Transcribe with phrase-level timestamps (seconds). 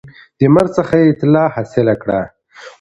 [0.37, 2.19] د مرګ څخه یې اطلاع حاصل کړه